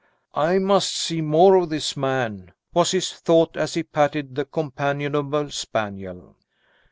"I 0.33 0.57
must 0.57 0.95
see 0.97 1.21
more 1.21 1.53
of 1.57 1.69
this 1.69 1.95
man," 1.95 2.53
was 2.73 2.89
his 2.89 3.13
thought, 3.13 3.55
as 3.55 3.75
he 3.75 3.83
patted 3.83 4.33
the 4.33 4.45
companionable 4.45 5.51
spaniel. 5.51 6.37